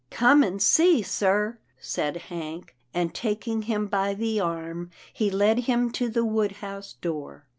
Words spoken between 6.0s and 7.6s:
the wood house door.